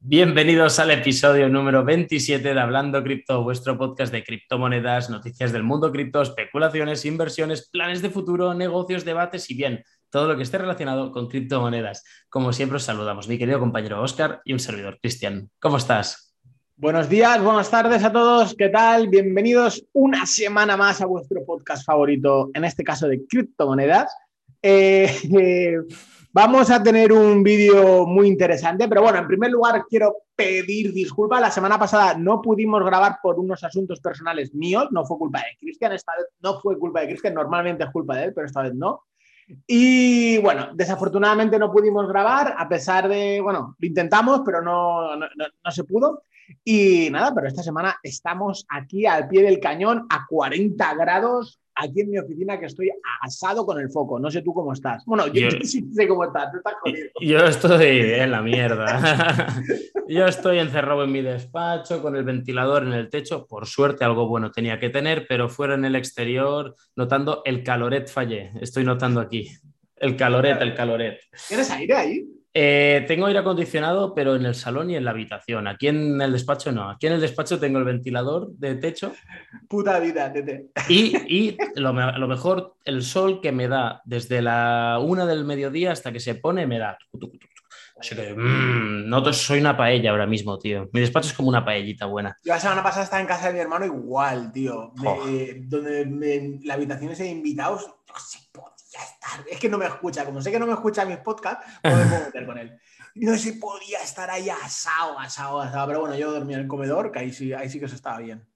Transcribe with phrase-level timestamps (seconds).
[0.00, 5.90] Bienvenidos al episodio número 27 de Hablando Cripto, vuestro podcast de criptomonedas, noticias del mundo
[5.90, 11.10] cripto, especulaciones, inversiones, planes de futuro, negocios, debates y bien, todo lo que esté relacionado
[11.10, 12.04] con criptomonedas.
[12.28, 15.50] Como siempre os saludamos, mi querido compañero Oscar y un servidor, Cristian.
[15.58, 16.32] ¿Cómo estás?
[16.76, 18.54] Buenos días, buenas tardes a todos.
[18.54, 19.08] ¿Qué tal?
[19.08, 24.14] Bienvenidos una semana más a vuestro podcast favorito, en este caso de criptomonedas.
[24.62, 25.10] Eh,
[25.40, 25.76] eh,
[26.40, 31.40] Vamos a tener un vídeo muy interesante, pero bueno, en primer lugar quiero pedir disculpas.
[31.40, 35.56] La semana pasada no pudimos grabar por unos asuntos personales míos, no fue culpa de
[35.58, 38.62] Cristian, esta vez no fue culpa de Cristian, normalmente es culpa de él, pero esta
[38.62, 39.02] vez no.
[39.66, 45.26] Y bueno, desafortunadamente no pudimos grabar, a pesar de, bueno, lo intentamos, pero no, no,
[45.36, 46.22] no, se pudo.
[46.62, 52.00] Y nada, pero esta semana estamos aquí al pie del cañón a 40 grados aquí
[52.00, 54.18] en mi oficina que estoy asado con el foco.
[54.18, 55.04] No sé tú cómo estás.
[55.06, 56.52] Bueno, yo, sí sé cómo estás.
[56.54, 56.74] estás
[57.20, 59.62] Yo estoy en la mierda.
[60.08, 63.46] yo estoy encerrado en mi despacho con el ventilador en el techo.
[63.46, 68.08] Por suerte algo bueno tenía que tener, pero fuera en el exterior notando el caloret
[68.08, 68.50] fallé.
[68.60, 69.48] Estoy notando aquí.
[69.96, 71.20] El caloret, el caloret.
[71.48, 72.37] ¿Tienes aire ahí?
[72.60, 75.68] Eh, tengo aire acondicionado, pero en el salón y en la habitación.
[75.68, 76.90] Aquí en el despacho no.
[76.90, 79.12] Aquí en el despacho tengo el ventilador de techo.
[79.68, 80.66] Puta vida, tete.
[80.88, 86.10] Y, y lo, mejor, el sol que me da desde la una del mediodía hasta
[86.10, 86.98] que se pone, me da.
[88.00, 90.88] Así que, mmm, no soy una paella ahora mismo, tío.
[90.92, 92.36] Mi despacho es como una paellita buena.
[92.42, 94.92] Yo la semana pasada estaba en casa de mi hermano igual, tío.
[95.60, 97.88] donde la habitación es de invitados,
[99.50, 102.04] es que no me escucha, como sé que no me escucha mis podcasts, no me
[102.04, 102.78] puedo meter con él.
[103.14, 106.68] No sé si podía estar ahí asado, asado, asado, pero bueno, yo dormía en el
[106.68, 108.46] comedor, que ahí sí, ahí sí que se estaba bien.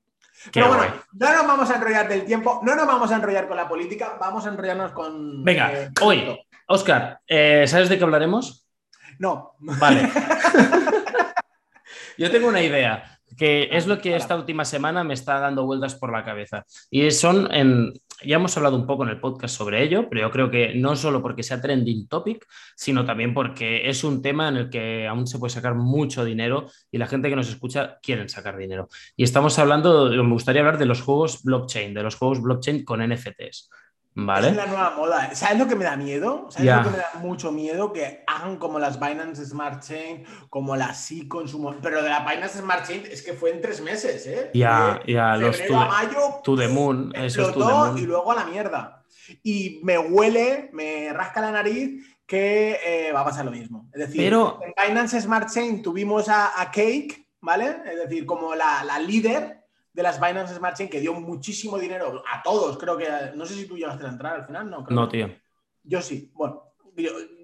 [0.53, 3.57] pero bueno, no nos vamos a enrollar del tiempo, no nos vamos a enrollar con
[3.57, 5.45] la política, vamos a enrollarnos con...
[5.45, 8.67] Venga, eh, hoy, Oscar, eh, ¿sabes de qué hablaremos?
[9.19, 9.55] No.
[9.59, 10.11] Vale.
[12.19, 15.95] Yo tengo una idea que es lo que esta última semana me está dando vueltas
[15.95, 16.65] por la cabeza.
[16.91, 17.93] Y son en,
[18.25, 20.97] ya hemos hablado un poco en el podcast sobre ello, pero yo creo que no
[20.97, 25.27] solo porque sea trending topic, sino también porque es un tema en el que aún
[25.27, 28.89] se puede sacar mucho dinero y la gente que nos escucha quieren sacar dinero.
[29.17, 33.01] Y estamos hablando, me gustaría hablar de los juegos blockchain, de los juegos blockchain con
[33.07, 33.71] NFTs.
[34.15, 34.49] ¿Vale?
[34.49, 35.35] Es la nueva moda.
[35.35, 36.47] ¿Sabes lo que me da miedo?
[36.51, 37.93] ¿Sabes lo que me da mucho miedo?
[37.93, 42.59] Que hagan como las Binance Smart Chain, como las con su Pero de la Binance
[42.59, 44.51] Smart Chain es que fue en tres meses, ¿eh?
[44.53, 46.41] Ya, ya, los to, a mayo.
[46.45, 47.13] To the moon.
[47.15, 49.03] Eso es to Y luego a la mierda.
[49.43, 53.89] Y me huele, me rasca la nariz que eh, va a pasar lo mismo.
[53.93, 54.61] Es decir, Pero...
[54.63, 57.77] en Binance Smart Chain tuvimos a, a Cake, ¿vale?
[57.87, 59.62] Es decir, como la, la líder
[59.93, 62.79] de las Binance Smart Chain que dio muchísimo dinero a todos.
[62.79, 64.87] Creo que, no sé si tú llegaste a entrar al final, ¿no?
[64.89, 65.31] no, tío.
[65.83, 66.31] Yo sí.
[66.35, 66.75] Bueno,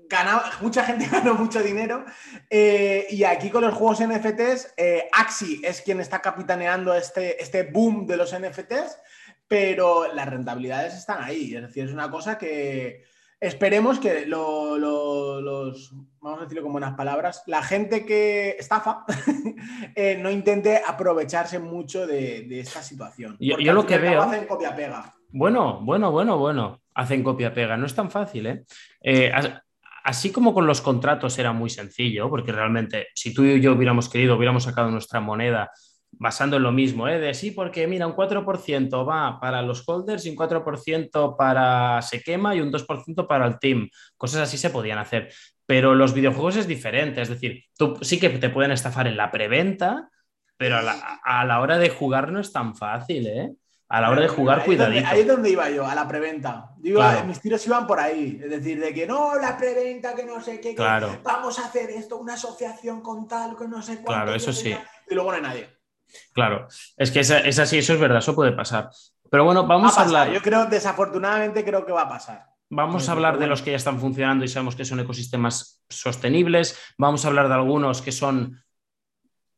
[0.09, 2.04] ganaba, mucha gente ganó mucho dinero.
[2.48, 7.64] Eh, y aquí con los juegos NFTs, eh, Axi es quien está capitaneando este, este
[7.64, 8.98] boom de los NFTs,
[9.47, 11.54] pero las rentabilidades están ahí.
[11.54, 13.04] Es decir, es una cosa que
[13.41, 19.04] Esperemos que los, vamos a decirlo con buenas palabras, la gente que estafa
[19.94, 23.37] eh, no intente aprovecharse mucho de, esta situación.
[23.38, 24.22] Yo, lo que veo...
[24.22, 25.15] Hacen copia-pega.
[25.31, 26.81] Bueno, bueno, bueno, bueno.
[26.94, 27.76] Hacen copia-pega.
[27.76, 28.65] No es tan fácil, ¿eh?
[29.03, 29.31] eh
[30.03, 34.09] así como con los contratos era muy sencillo, porque realmente si tú y yo hubiéramos
[34.09, 35.70] querido, hubiéramos sacado nuestra moneda
[36.19, 37.19] basando en lo mismo, ¿eh?
[37.19, 42.23] de sí, porque mira, un 4% va para los holders y un 4% para se
[42.23, 43.89] quema y un 2% para el team.
[44.17, 45.33] Cosas así se podían hacer.
[45.65, 49.31] Pero los videojuegos es diferente, es decir, tú sí que te pueden estafar en la
[49.31, 50.11] preventa,
[50.56, 53.53] pero a la, hora de jugar no es tan fácil, ¿eh?
[53.91, 55.06] A la hora de jugar, cuidadito.
[55.06, 56.73] ahí es donde iba yo, a la preventa.
[56.77, 58.39] Digo, mis tiros iban por ahí.
[58.43, 61.21] Es decir, de que no, la preventa, que no sé qué, claro.
[61.23, 64.12] vamos a hacer esto, una asociación con tal, que no sé cuánto.
[64.12, 64.77] Claro, eso sí.
[65.09, 65.78] Y luego no hay nadie.
[66.32, 68.91] Claro, es que es, así, eso es verdad, eso puede pasar.
[69.30, 70.32] Pero bueno, vamos a, hablar.
[70.32, 72.46] Yo creo, desafortunadamente, creo que va a pasar.
[72.70, 76.78] Vamos a hablar de los que ya están funcionando y sabemos que son ecosistemas sostenibles.
[76.98, 78.62] Vamos a hablar de algunos que son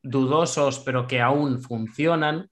[0.03, 2.51] dudosos, pero que aún funcionan.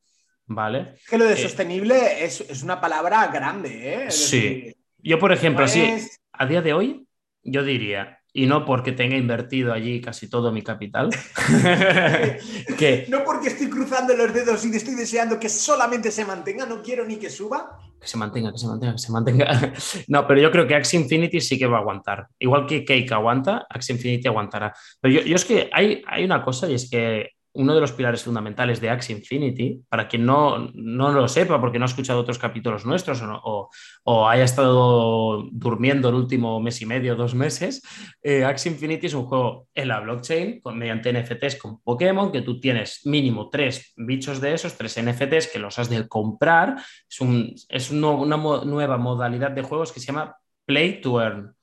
[0.50, 0.94] ¿Vale?
[1.06, 4.10] Que lo de eh, sostenible es, una palabra grande, ¿eh?
[4.10, 4.74] sí.
[4.96, 7.06] yo, por ejemplo, así, a día de hoy,
[7.42, 11.10] yo diría, y no porque tenga invertido allí casi todo mi capital.
[12.78, 16.80] que, no porque estoy cruzando los dedos y estoy deseando que solamente se mantenga, no
[16.80, 17.80] quiero ni que suba.
[18.00, 19.72] Que se mantenga, que se mantenga, que se mantenga.
[20.06, 22.28] no, pero yo creo que Axie Infinity sí que va a aguantar.
[22.38, 24.72] Igual que Cake aguanta, Axie Infinity aguantará.
[25.00, 28.22] Pero yo, es que hay, hay una cosa y es que uno de los pilares
[28.22, 32.38] fundamentales de Axie Infinity, para quien no, no lo sepa porque no ha escuchado otros
[32.38, 33.68] capítulos nuestros o,
[34.04, 37.82] o, haya estado durmiendo el último mes y medio, dos meses,
[38.22, 42.42] eh, Axie Infinity es un juego en la blockchain con, mediante NFTs con Pokémon, que
[42.42, 46.76] tú tienes mínimo tres bichos de esos, tres NFTs que los has de comprar.
[47.10, 51.57] Es, un, es una nueva modalidad de juegos que se llama Play to Earn.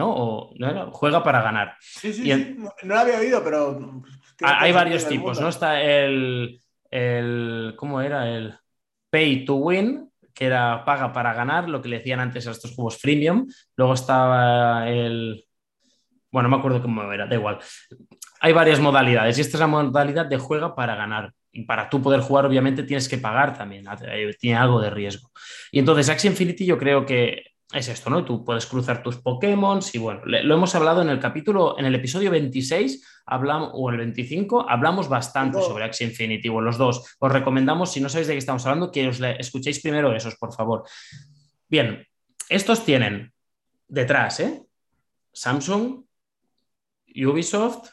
[0.00, 0.14] ¿No?
[0.16, 0.54] O
[0.92, 1.76] juega para ganar.
[1.78, 2.56] Sí, sí, sí.
[2.56, 4.02] No, lo había oído, pero
[4.40, 5.48] hay varios tipos, ¿no?
[5.48, 6.58] Está el,
[6.90, 8.28] el, ¿cómo era?
[8.28, 8.54] El
[9.10, 12.74] pay to win, que era paga para ganar, lo que le decían antes a estos
[12.74, 13.46] juegos freemium.
[13.76, 15.44] Luego estaba el,
[16.30, 17.58] bueno, no me acuerdo cómo era, da igual.
[18.40, 21.32] Hay varias modalidades y esta es la modalidad de juega para ganar.
[21.52, 23.84] Y para tú poder jugar, obviamente, tienes que pagar también,
[24.38, 25.30] tiene algo de riesgo.
[25.72, 28.24] Y entonces, Axie Infinity yo creo que es esto, ¿no?
[28.24, 31.94] Tú puedes cruzar tus Pokémon y bueno, lo hemos hablado en el capítulo, en el
[31.94, 37.16] episodio 26 hablamos, o el 25, hablamos bastante sobre Axie Infinity, o los dos.
[37.18, 40.52] Os recomendamos, si no sabéis de qué estamos hablando, que os escuchéis primero esos, por
[40.52, 40.82] favor.
[41.68, 42.04] Bien,
[42.48, 43.32] estos tienen
[43.86, 44.62] detrás, ¿eh?
[45.32, 46.04] Samsung,
[47.14, 47.90] Ubisoft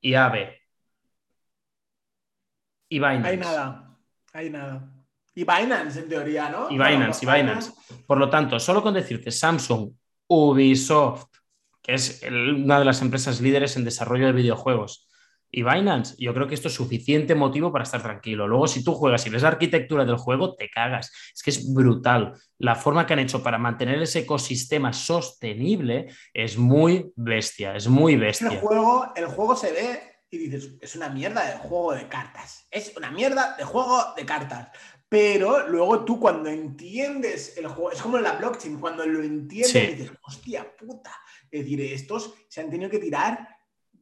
[0.00, 0.62] y AVE.
[2.88, 3.28] Y Binance.
[3.28, 3.98] Hay nada,
[4.32, 4.95] hay nada.
[5.36, 6.70] Y Binance, en teoría, ¿no?
[6.70, 7.72] Y Binance, y Binance.
[8.06, 9.92] Por lo tanto, solo con decirte Samsung,
[10.28, 11.26] Ubisoft,
[11.82, 15.06] que es una de las empresas líderes en desarrollo de videojuegos,
[15.50, 18.48] y Binance, yo creo que esto es suficiente motivo para estar tranquilo.
[18.48, 21.12] Luego, si tú juegas y ves la arquitectura del juego, te cagas.
[21.34, 22.32] Es que es brutal.
[22.58, 28.16] La forma que han hecho para mantener ese ecosistema sostenible es muy bestia, es muy
[28.16, 28.48] bestia.
[28.48, 32.66] El juego, el juego se ve y dices, es una mierda de juego de cartas.
[32.70, 34.68] Es una mierda de juego de cartas.
[35.08, 39.98] Pero luego tú cuando entiendes el juego, es como en la blockchain, cuando lo entiendes
[39.98, 41.12] dices, hostia puta.
[41.50, 43.56] Es decir, estos se han tenido que tirar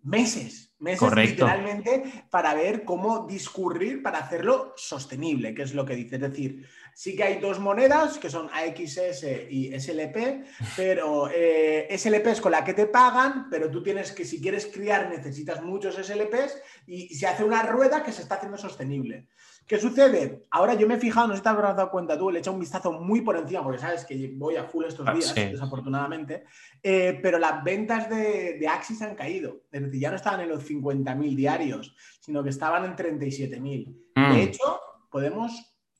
[0.05, 6.17] meses, meses literalmente para ver cómo discurrir para hacerlo sostenible, que es lo que dice.
[6.17, 10.45] Es decir, sí que hay dos monedas que son AXS y SLP,
[10.77, 14.67] pero eh, SLP es con la que te pagan, pero tú tienes que, si quieres
[14.67, 19.29] criar, necesitas muchos SLPs y se hace una rueda que se está haciendo sostenible.
[19.67, 20.43] ¿Qué sucede?
[20.51, 22.41] Ahora yo me he fijado, no sé si te habrás dado cuenta tú, le he
[22.41, 25.35] echado un vistazo muy por encima, porque sabes que voy a full estos ah, días,
[25.35, 26.45] desafortunadamente,
[26.83, 29.63] eh, pero las ventas de, de, Axis han caído.
[29.73, 33.59] Es decir, ya no estaban en los 50.000 diarios, sino que estaban en 37.000.
[33.59, 34.33] De mm.
[34.37, 34.81] hecho,
[35.11, 35.53] podemos,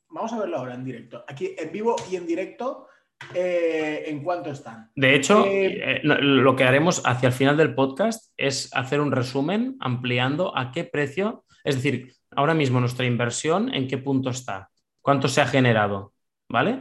[0.09, 2.87] vamos a verlo ahora en directo, aquí en vivo y en directo.
[3.33, 4.91] Eh, en cuánto están.
[4.93, 9.77] De hecho, eh, lo que haremos hacia el final del podcast es hacer un resumen
[9.79, 14.69] ampliando a qué precio, es decir, ahora mismo nuestra inversión, ¿en qué punto está?
[15.01, 16.13] ¿Cuánto se ha generado?
[16.47, 16.79] ¿Vale?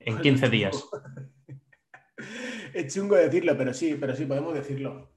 [0.00, 0.84] En 15 días.
[2.74, 5.12] es chungo decirlo, pero sí, pero sí, podemos decirlo.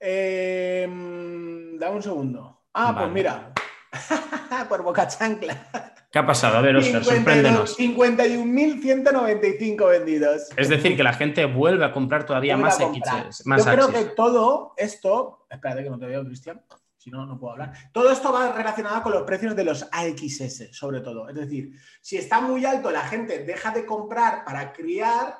[0.00, 2.62] Em, da un segundo.
[2.72, 3.52] Ah, pues mira.
[4.70, 5.94] Por boca chancla.
[6.10, 6.56] ¿Qué ha pasado?
[6.56, 7.78] A ver, Oscar, sorpréndenos.
[7.78, 10.48] 51.195 vendidos.
[10.56, 13.02] Es decir, que la gente vuelve a comprar todavía más X.
[13.44, 15.44] Más Yo creo que todo esto.
[15.50, 16.62] Espérate que no te veo, Cristian
[17.06, 17.72] si no, no puedo hablar.
[17.92, 21.28] Todo esto va relacionado con los precios de los AXS, sobre todo.
[21.28, 21.70] Es decir,
[22.00, 25.36] si está muy alto, la gente deja de comprar para criar,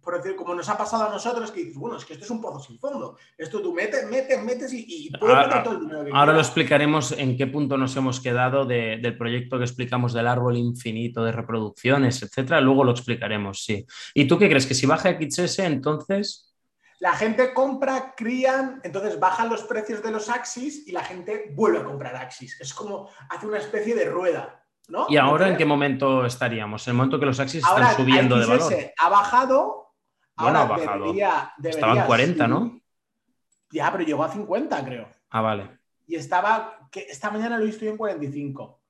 [0.00, 2.30] por decir, como nos ha pasado a nosotros, que dices, bueno, es que esto es
[2.30, 3.18] un pozo sin fondo.
[3.36, 6.40] Esto tú metes, metes, metes y, puedes ahora, meter todo el dinero que Ahora lo
[6.40, 11.32] explicaremos en qué punto nos hemos quedado del proyecto que explicamos del árbol infinito de
[11.32, 12.62] reproducciones, etcétera.
[12.62, 13.84] Luego lo explicaremos, sí.
[14.14, 14.64] ¿Y tú qué crees?
[14.64, 16.49] Que si baja XS, entonces
[17.00, 21.78] la gente compra, crían, entonces bajan los precios de los Axis y la gente vuelve
[21.78, 22.60] a comprar Axis.
[22.60, 24.62] Es como hace una especie de rueda.
[24.88, 25.06] ¿no?
[25.08, 26.86] ¿Y ahora en qué momento estaríamos?
[26.86, 28.72] En el momento que los Axis están subiendo de valor.
[28.98, 29.94] Ha bajado.
[30.36, 31.04] Bueno, ha bajado.
[31.04, 32.80] Debería, Estaba en 40, ¿no?
[33.70, 35.08] Ya, pero llegó a 50, creo.
[35.30, 35.70] Ah, vale.
[36.06, 38.82] Y estaba, que esta mañana lo he visto en 45.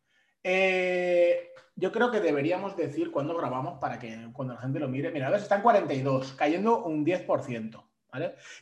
[0.43, 5.13] Eh, yo creo que deberíamos decir cuándo grabamos para que cuando la gente lo mire.
[5.13, 7.90] Mira, a ver, está en 42, cayendo un 10%.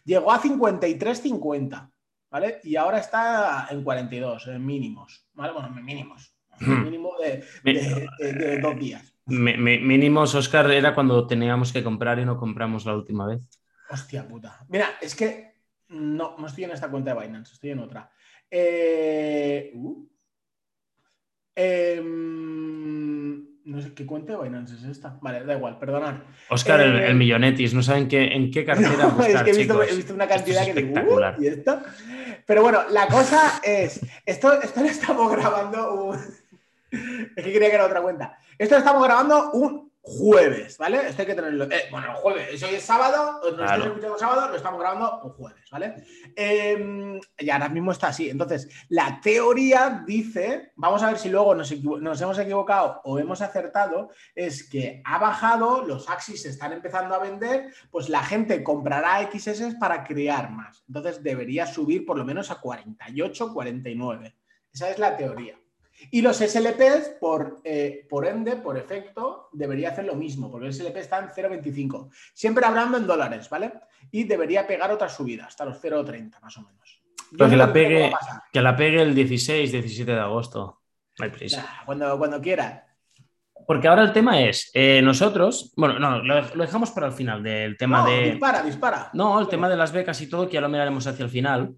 [0.05, 1.91] Llegó a 53.50,
[2.31, 2.61] ¿vale?
[2.65, 5.53] Y ahora está en 42, en mínimos, ¿vale?
[5.53, 6.35] Bueno, mínimos.
[6.61, 6.85] Hmm.
[6.85, 9.15] Mínimo de, dos días.
[9.27, 13.41] mínimos, Oscar, era cuando teníamos que comprar y no compramos la última vez.
[13.91, 14.67] Hostia puta.
[14.69, 15.55] Mira, es que
[15.89, 18.11] no, no estoy en esta cuenta de Binance, estoy en otra.
[18.51, 20.09] Eh, uh,
[21.55, 25.19] em, no sé qué cuenta de Binance es esta.
[25.21, 26.15] Vale, da igual, perdonad.
[26.49, 29.83] Oscar, el, eh, millonetis, no saben qué, en qué cartera buscar, es que he visto,
[29.83, 31.81] he visto una cantidad que digo, uh, ¿y esto?
[32.47, 36.19] Pero bueno, la cosa es, esto, lo estamos grabando un...
[36.91, 38.39] Es que creía que era otra cuenta.
[38.57, 41.09] Esto lo estamos grabando un jueves, ¿vale?
[41.09, 41.65] Esto hay que tenerlo.
[41.65, 43.85] Eh, bueno, jueves, hoy es sábado, nos claro.
[43.85, 46.05] escuchando sábado, lo estamos grabando un jueves, ¿vale?
[46.35, 48.31] Eh, y ahora mismo está así.
[48.31, 53.43] Entonces, la teoría dice, vamos a ver si luego nos, nos, hemos equivocado o hemos
[53.43, 58.63] acertado, es que ha bajado, los Axis se están empezando a vender, pues la gente
[58.63, 60.85] comprará XS para crear más.
[60.89, 64.35] Entonces debería subir por lo menos a 48, 49.
[64.73, 65.59] Esa es la teoría.
[66.11, 70.73] Y los SLPs, por, eh, por ende, por efecto, debería hacer lo mismo, porque el
[70.73, 72.11] SLP está en 0,25.
[72.35, 73.73] Siempre hablando en dólares, ¿vale?
[74.11, 77.03] Y debería pegar otra subida, hasta los 0,30 más o menos.
[77.37, 78.13] que la, pegue,
[78.53, 80.83] que la pegue el 16, 17 de agosto.
[81.19, 81.83] No hay prisa.
[81.85, 82.85] cuando, cuando quiera.
[83.67, 87.77] Porque ahora el tema es, eh, nosotros, bueno, no, lo, dejamos para el final del
[87.77, 88.31] tema de...
[88.31, 89.11] Dispara, dispara.
[89.13, 91.75] No, el tema de las becas y todo, que ya lo miraremos hacia el final,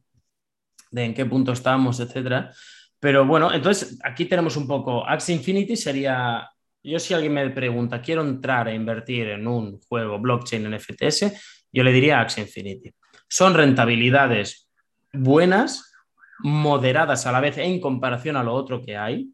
[0.90, 2.52] de en qué punto estamos, etcétera.
[3.00, 6.48] Pero bueno, entonces aquí tenemos un poco, Axie Infinity sería,
[6.82, 11.32] yo si alguien me pregunta, quiero entrar a invertir en un juego blockchain en FTS,
[11.72, 12.92] yo le diría Axie Infinity.
[13.26, 14.68] Son rentabilidades
[15.12, 15.92] buenas,
[16.40, 19.30] moderadas a la vez en comparación a lo otro que hay,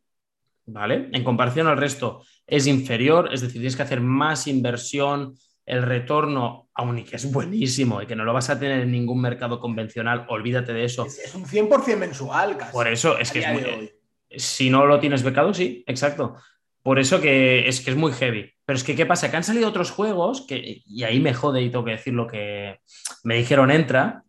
[0.66, 1.08] ¿vale?
[1.12, 6.65] En comparación al resto es inferior, es decir, tienes que hacer más inversión, el retorno,
[6.76, 9.58] aún y que es buenísimo y que no lo vas a tener en ningún mercado
[9.58, 11.06] convencional, olvídate de eso.
[11.06, 12.72] Es, un 100% mensual casi.
[12.72, 13.92] Por eso es que es muy...
[14.30, 16.36] Si no lo tienes becado, sí, exacto.
[16.82, 18.52] Por eso que es que es muy heavy.
[18.64, 19.30] Pero es que, ¿qué pasa?
[19.30, 22.26] Que han salido otros juegos que, y ahí me jode y tengo que decir lo
[22.26, 22.80] que
[23.24, 24.24] me dijeron entra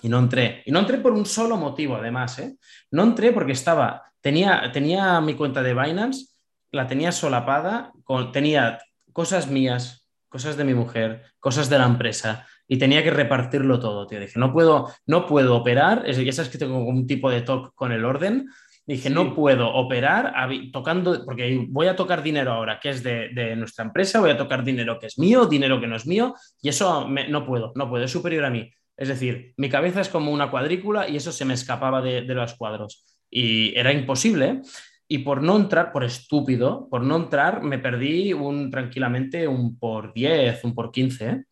[0.00, 0.62] y no entré.
[0.64, 2.38] Y no entré por un solo motivo, además.
[2.38, 2.56] ¿eh?
[2.90, 6.28] No entré porque estaba, tenía, tenía mi cuenta de Binance,
[6.70, 8.78] la tenía solapada, con, tenía
[9.12, 10.03] cosas mías,
[10.34, 14.18] cosas de mi mujer, cosas de la empresa y tenía que repartirlo todo, tío.
[14.18, 17.92] Dije, no puedo, no puedo operar, ya sabes que tengo un tipo de talk con
[17.92, 18.48] el orden.
[18.84, 20.34] Dije, no puedo operar
[20.72, 24.64] tocando, porque voy a tocar dinero ahora que es de, nuestra empresa, voy a tocar
[24.64, 28.04] dinero que es mío, dinero que no es mío, y eso no puedo, no puedo,
[28.04, 28.68] es superior a mí.
[28.96, 32.34] Es decir, mi cabeza es como una cuadrícula y eso se me escapaba de, de
[32.34, 33.04] los cuadros.
[33.30, 34.62] Y era imposible
[35.06, 40.12] y por no entrar, por estúpido, por no entrar, me perdí un, tranquilamente un por
[40.14, 41.28] 10, un por 15.
[41.28, 41.44] ¿eh?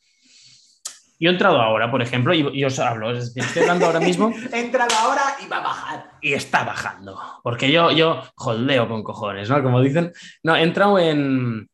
[1.20, 4.32] Yo he entrado ahora, por ejemplo, y, os hablo, es decir, estoy hablando ahora mismo.
[4.52, 6.10] he entrado ahora y va a bajar.
[6.20, 9.62] Y está bajando, porque yo, yo holdeo con cojones, ¿no?
[9.62, 10.12] Como dicen.
[10.42, 11.68] No, he entrado en,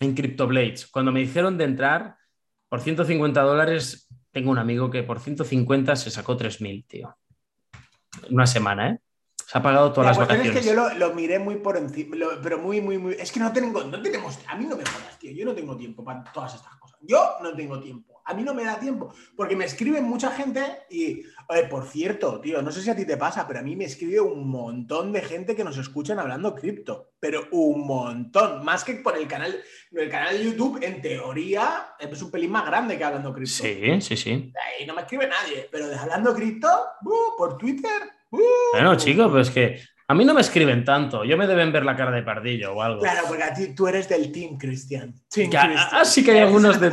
[0.00, 0.88] en CryptoBlades.
[0.88, 2.16] Cuando me dijeron de entrar,
[2.68, 7.16] por 150 dólares, tengo un amigo que por 150 se sacó 3.000, tío.
[8.30, 8.98] Una semana, ¿eh?
[9.50, 10.54] Se ha pagado todas las vacaciones.
[10.54, 13.14] Es que yo lo, miré muy por encima, pero muy, muy, muy.
[13.14, 14.38] Es que no tengo, no tenemos.
[14.46, 15.32] A mí no me jodas, tío.
[15.32, 16.96] Yo no tengo tiempo para todas estas cosas.
[17.02, 18.22] Yo no tengo tiempo.
[18.26, 19.12] A mí no me da tiempo.
[19.36, 21.24] Porque me escriben mucha gente y.
[21.48, 23.86] Oye, por cierto, tío, no sé si a ti te pasa, pero a mí me
[23.86, 27.14] escribe un montón de gente que nos escuchan hablando cripto.
[27.18, 28.64] Pero un montón.
[28.64, 29.60] Más que por el canal.
[29.90, 33.64] El canal de YouTube, en teoría, es un pelín más grande que hablando cripto.
[33.64, 34.52] Sí, sí, sí.
[34.78, 35.68] Ahí no me escribe nadie.
[35.72, 36.68] Pero de hablando cripto,
[37.02, 41.24] uh, por Twitter bueno, chicos, pues que a mí no me escriben tanto.
[41.24, 43.00] Yo me deben ver la cara de pardillo o algo.
[43.00, 45.14] Claro, porque a ti tú eres del Team Christian.
[45.56, 46.92] Ah, sí que hay algunos del.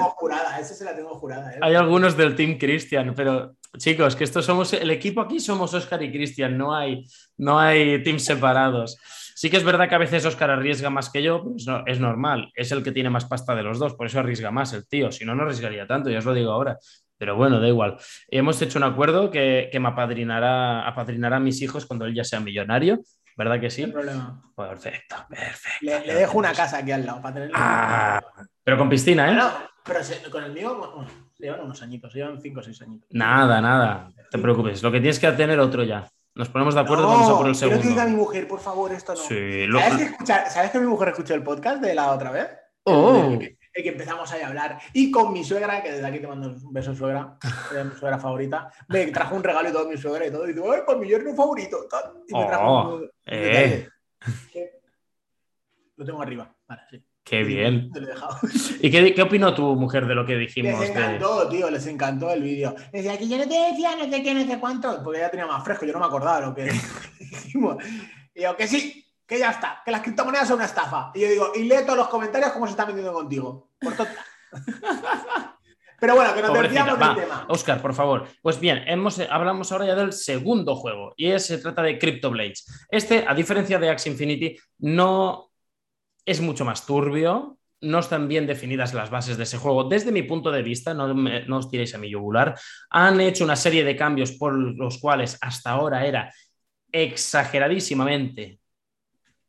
[0.60, 1.52] Esa se la tengo jurada.
[1.52, 1.60] ¿eh?
[1.62, 4.72] Hay algunos del Team Christian, pero chicos, que esto somos.
[4.74, 9.00] El equipo aquí somos Oscar y Christian, no hay, no hay teams separados.
[9.36, 12.00] Sí que es verdad que a veces Oscar arriesga más que yo, pues no, es
[12.00, 12.52] normal.
[12.56, 15.12] Es el que tiene más pasta de los dos, por eso arriesga más el tío.
[15.12, 16.78] Si no, no arriesgaría tanto, ya os lo digo ahora.
[17.18, 17.98] Pero bueno, da igual.
[18.30, 22.40] Hemos hecho un acuerdo que, me apadrinará, apadrinará a mis hijos cuando él ya sea
[22.40, 23.00] millonario.
[23.36, 23.86] ¿Verdad que sí?
[23.86, 24.42] No problema.
[24.56, 25.86] Perfecto, perfecto.
[26.06, 27.56] Le, dejo una casa aquí al lado para tenerlo.
[27.58, 28.20] Ah,
[28.64, 29.36] pero con piscina, ¿eh?
[29.36, 29.52] No,
[29.84, 30.00] pero
[30.32, 31.08] con el mío bueno,
[31.38, 33.08] llevan unos añitos, llevan cinco o seis añitos.
[33.12, 34.12] Nada, nada.
[34.16, 34.82] No te preocupes.
[34.82, 36.08] Lo que tienes que tener otro ya.
[36.34, 37.82] Nos ponemos de acuerdo, vamos a por el segundo.
[37.82, 39.20] Quiero que diga mi mujer, por favor, esto no.
[39.20, 39.66] Sí,
[40.24, 42.48] ¿Sabes, que mi mujer escuchó el podcast de la otra vez?
[42.84, 43.38] Oh
[43.84, 44.80] que empezamos ahí a hablar.
[44.94, 47.38] Y con mi suegra, que desde aquí te mando un beso, suegra,
[47.84, 50.48] mi suegra favorita, me trajo un regalo y todo, mi suegra y todo.
[50.48, 51.88] Y digo, ¡ay, con mi yerno favorito!
[52.28, 53.88] Y me trajo oh, un, eh.
[55.96, 56.54] Lo tengo arriba.
[56.68, 57.04] Vale, sí.
[57.28, 57.92] Qué bien.
[58.82, 60.80] ¿Y qué, qué, opinó tu mujer de lo que dijimos?
[60.80, 62.74] Les encantó, tío, les encantó el vídeo.
[62.94, 65.46] Decía que yo no te decía no sé qué, no sé cuánto, porque ya tenía
[65.46, 66.64] más fresco, yo no me acordaba lo que
[67.20, 67.84] dijimos.
[68.34, 71.12] Y yo, que sí, que ya está, que las criptomonedas son una estafa.
[71.14, 73.70] Y yo digo, y lee todos los comentarios cómo se está metiendo contigo.
[73.80, 73.94] Por
[76.00, 77.46] Pero bueno, que nos desviamos del tema.
[77.50, 78.28] Oscar, por favor.
[78.42, 82.86] Pues bien, hemos, hablamos ahora ya del segundo juego y se trata de Crypto Blades.
[82.90, 85.52] Este, a diferencia de Axie Infinity, no
[86.24, 89.86] es mucho más turbio, no están bien definidas las bases de ese juego.
[89.86, 92.56] Desde mi punto de vista, no, no, os tiréis a mi yugular,
[92.92, 96.32] han hecho una serie de cambios por los cuales hasta ahora era
[96.92, 98.60] exageradísimamente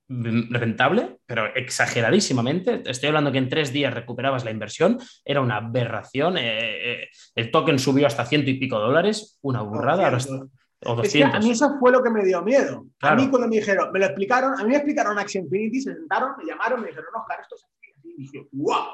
[0.09, 2.83] rentable, pero exageradísimamente.
[2.87, 6.39] Estoy hablando que en tres días recuperabas la inversión, era una aberración.
[6.39, 10.17] Eh, eh, el token subió hasta ciento y pico dólares, una burrada.
[10.85, 11.35] o 200.
[11.35, 12.87] a mí eso fue lo que me dio miedo.
[13.03, 15.95] A mí cuando me dijeron, me lo explicaron, a mí me explicaron Axie Infinity, se
[15.95, 18.13] sentaron, me llamaron, me dijeron, Oscar, esto es así.
[18.17, 18.87] Y dije, wow,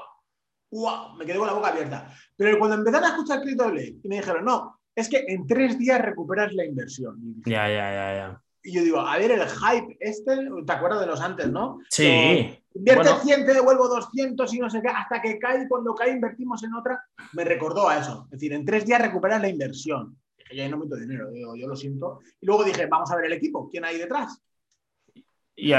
[0.73, 2.11] wow, me quedé con la boca abierta.
[2.37, 5.79] Pero cuando empezaron a escuchar Crypto Blade y me dijeron, no, es que en tres
[5.79, 7.17] días recuperas la inversión.
[7.47, 8.41] ya, ya, ya, ya.
[8.65, 11.81] Y yo digo, a ver, el hype este, ¿te acuerdas de los antes, no?
[11.91, 12.59] Sí.
[12.75, 16.63] invierte 100, te devuelvo 200 y no sé qué, hasta que cae, cuando cae invertimos
[16.65, 17.05] en otra.
[17.35, 18.25] Me recordó a eso.
[18.25, 20.17] Es decir, en tres días recuperas la inversión.
[20.39, 22.21] Dije, ya no meto dinero, digo, yo lo siento.
[22.41, 24.43] Y luego dije, vamos a ver el equipo, ¿quién hay detrás?
[25.57, 25.73] Y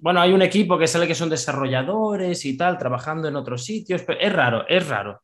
[0.00, 4.02] bueno, hay un equipo que sale que son desarrolladores y tal, trabajando en otros sitios,
[4.02, 5.22] pero es raro, es raro.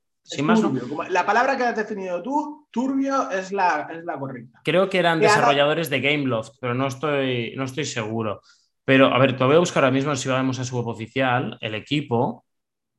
[1.09, 4.61] La palabra que has definido tú, turbio, es la, es la correcta.
[4.65, 8.41] Creo que eran desarrolladores de Gameloft, pero no estoy, no estoy seguro.
[8.85, 11.59] Pero, a ver, te voy a buscar ahora mismo si vamos a su web oficial.
[11.61, 12.47] El equipo,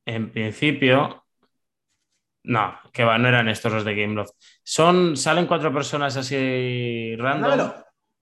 [0.06, 1.24] en principio,
[2.44, 4.32] no, que va, no eran estos los de Gameloft.
[4.62, 7.72] Son, salen cuatro personas así random.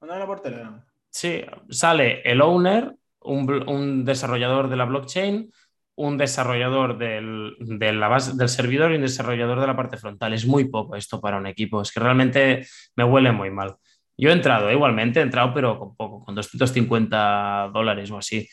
[0.01, 0.85] Mándamelo, por Telegram.
[1.11, 5.51] Sí, sale el owner, un, un desarrollador de la blockchain,
[5.99, 10.33] un desarrollador del, del servidor y un desarrollador de la parte frontal.
[10.33, 13.75] Es muy poco esto para un equipo, es que realmente me huele muy mal.
[14.17, 18.49] Yo he entrado, igualmente he entrado, pero con poco, con 250 dólares o así.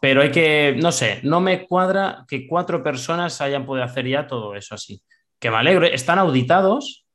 [0.00, 4.26] Pero hay que, no sé, no me cuadra que cuatro personas hayan podido hacer ya
[4.26, 5.02] todo eso así.
[5.38, 7.06] Que me alegro, están auditados.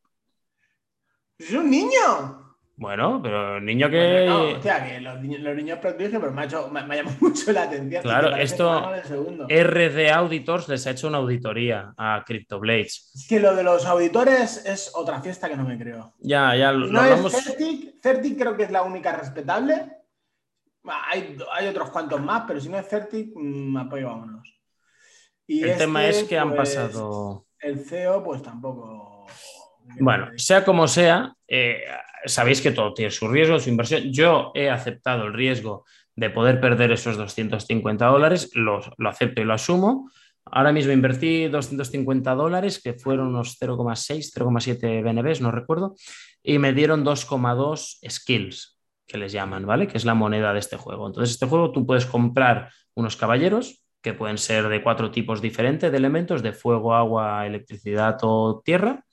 [1.40, 2.41] Es un niño.
[2.82, 4.28] Bueno, pero el niño que.
[4.28, 7.64] o sea, que los niños, los niños pero me ha, hecho, me, llamado mucho la
[7.64, 8.02] atención.
[8.02, 8.92] Claro, esto.
[9.48, 13.12] RD Auditors les ha hecho una auditoría a CryptoBlades.
[13.14, 16.16] Es que lo de los auditores es otra fiesta que no me creo.
[16.22, 19.98] Ya, ya lo, no es Certic, Certic creo que es la única respetable.
[21.12, 24.60] Hay, hay otros cuantos más, pero si no es Certic, mm, apoyo vámonos.
[25.46, 27.46] Y el tema este, es que han pues, pasado.
[27.60, 29.28] El CEO, pues tampoco.
[30.00, 31.84] Bueno, sea como sea, eh,
[32.26, 34.12] sabéis que todo tiene su riesgo, su inversión.
[34.12, 35.86] Yo he aceptado el riesgo
[36.16, 40.10] de poder perder esos 250 dólares, lo, acepto y lo asumo.
[40.46, 45.96] Ahora mismo invertí 250 dólares, que fueron unos 0,6, 0,7 BNBs, no recuerdo,
[46.44, 49.88] y me dieron 2,2 skills, que les llaman, ¿vale?
[49.88, 51.08] Que es la moneda de este juego.
[51.08, 55.92] Entonces, este juego tú puedes comprar unos caballeros, que pueden ser de cuatro tipos diferentes
[55.92, 59.06] de elementos, de fuego, agua, electricidad o tierra,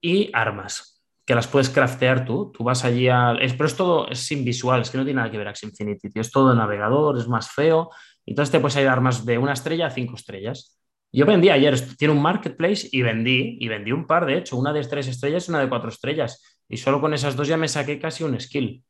[0.00, 0.91] y armas
[1.24, 2.50] que las puedes craftear tú.
[2.52, 3.32] Tú vas allí a...
[3.40, 5.68] Es, pero es todo es sin visual, es que no tiene nada que ver Axie
[5.68, 7.90] Infinity, Es todo navegador, es más feo.
[8.26, 10.78] Entonces te puedes dar más de una estrella a cinco estrellas.
[11.12, 14.72] Yo vendí ayer, tiene un marketplace y vendí, y vendí un par, de hecho, una
[14.72, 16.58] de tres estrellas y una de cuatro estrellas.
[16.68, 18.82] Y solo con esas dos ya me saqué casi un skill,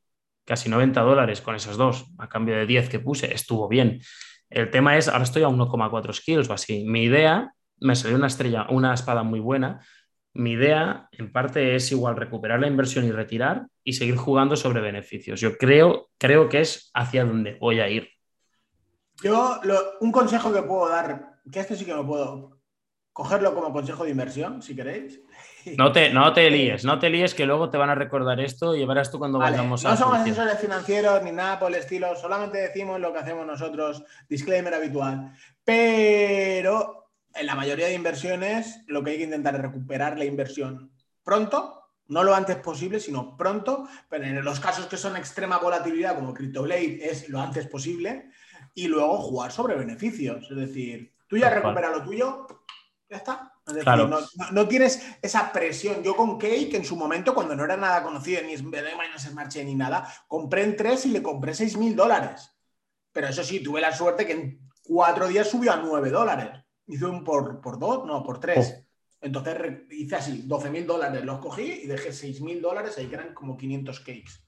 [0.45, 4.01] casi 90 dólares con esas dos, a cambio de 10 que puse, estuvo bien.
[4.49, 6.85] El tema es, ahora estoy a 1,4 skills o así.
[6.85, 9.85] Mi idea, me salió una estrella, una espada muy buena,
[10.35, 14.81] mi idea, en parte, es igual recuperar la inversión y retirar y seguir jugando sobre
[14.81, 15.41] beneficios.
[15.41, 18.09] Yo creo, creo que es hacia donde voy a ir.
[19.23, 19.61] Yo,
[20.01, 22.59] un consejo que puedo dar, que este sí que lo puedo
[23.13, 25.21] cogerlo como consejo de inversión, si queréis.
[25.77, 28.75] No te, no te líes, no te líes que luego te van a recordar esto
[28.75, 29.91] y verás tú cuando vayamos a.
[29.91, 34.03] No somos asesores financieros ni nada por el estilo, solamente decimos lo que hacemos nosotros,
[34.29, 35.33] disclaimer habitual.
[35.63, 40.93] Pero en la mayoría de inversiones lo que hay que intentar es recuperar la inversión
[41.23, 46.15] pronto, no lo antes posible, sino pronto, pero en los casos que son extrema volatilidad
[46.15, 48.31] como CryptoBlade es lo antes posible
[48.75, 52.47] y luego jugar sobre beneficios, es decir, tú ya recuperas lo tuyo,
[53.09, 53.49] ya está.
[53.65, 54.09] Es decir,
[54.51, 56.03] no, tienes esa presión.
[56.03, 59.77] Yo con Cake en su momento, cuando no era nada conocido, ni Smart Chain ni
[59.77, 62.51] nada, compré en tres y le compré 6 mil dólares.
[63.13, 67.07] Pero eso sí, tuve la suerte que en cuatro días subió a 9 dólares hice
[67.07, 68.77] un por, por dos, no, por tres.
[68.79, 68.93] Oh.
[69.23, 69.57] Entonces
[69.91, 73.35] hice así, 12 mil dólares los cogí y dejé 6 mil dólares, ahí que eran
[73.35, 74.43] como 500 cakes.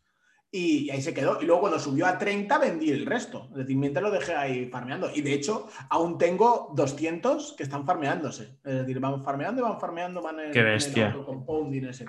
[0.51, 1.43] Y, ahí se quedó.
[1.43, 3.49] Y luego cuando subió a 30 vendí el resto.
[3.51, 5.11] Es decir, mientras lo dejé ahí farmeando.
[5.13, 8.59] Y de hecho, aún tengo 200 que están farmeándose.
[8.65, 11.09] Es decir, van farmeando y van farmeando, van en, Qué bestia.
[11.09, 12.07] el compounding ese.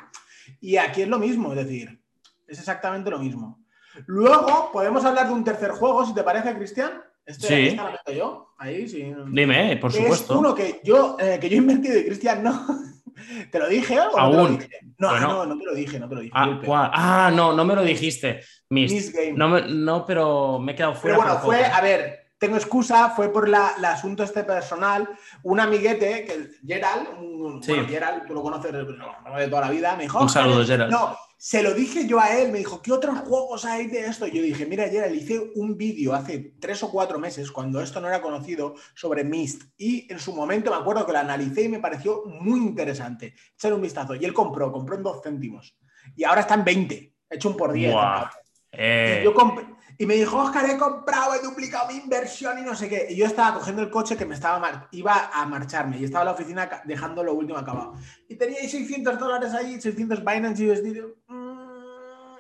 [0.62, 2.00] Y aquí es lo mismo, es decir,
[2.48, 3.66] es exactamente lo mismo.
[4.06, 7.02] Luego podemos hablar de un tercer juego, si te parece, Cristian.
[7.26, 7.78] Este, sí.
[8.16, 9.14] yo, ahí sí.
[9.28, 10.34] Dime, por supuesto.
[10.34, 12.66] Es uno que yo, eh, que yo he invertido y Cristian no.
[13.52, 14.64] ¿Te lo dije o Aún.
[14.98, 16.34] No, no, no te lo dije, no te lo dije.
[16.36, 18.42] Ah, ah no, no me lo dijiste.
[18.70, 19.34] Miss, Game.
[19.34, 21.18] No, no, pero me he quedado fuera.
[21.18, 25.08] Pero bueno, fue, a ver, tengo excusa, fue por el asunto este personal.
[25.44, 27.74] Un amiguete, que Gerald, un, sí.
[27.88, 28.86] Gerald, tú lo conoces de
[29.48, 30.20] toda la vida, me dijo.
[30.20, 30.92] Un saludo, Gerald.
[30.92, 34.26] No, se lo dije yo a él, me dijo, ¿qué otros juegos hay de esto?
[34.26, 38.02] Yo dije, mira, ayer le hice un vídeo hace tres o cuatro meses, cuando esto
[38.02, 39.62] no era conocido, sobre Mist.
[39.78, 43.36] Y en su momento me acuerdo que lo analicé y me pareció muy interesante.
[43.54, 44.16] Echar un vistazo.
[44.16, 45.78] Y él compró, compró en dos céntimos.
[46.16, 47.94] Y ahora está en 20, hecho un por 10.
[48.72, 49.20] Eh.
[49.22, 49.36] Y, yo
[49.98, 53.08] y me dijo, Oscar, he comprado, he duplicado mi inversión y no sé qué.
[53.10, 56.28] Y yo estaba cogiendo el coche que me estaba iba a marcharme y estaba en
[56.28, 57.96] la oficina dejando lo último acabado.
[58.28, 61.02] Y tenía 600 dólares ahí, 600 Binance USD.
[61.28, 61.56] Mm,